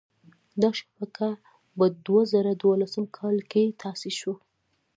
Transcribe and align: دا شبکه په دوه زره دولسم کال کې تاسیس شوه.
دا 0.61 0.69
شبکه 0.79 1.27
په 1.75 1.85
دوه 2.05 2.21
زره 2.33 2.51
دولسم 2.63 3.03
کال 3.17 3.37
کې 3.51 3.63
تاسیس 3.81 4.15
شوه. 4.21 4.35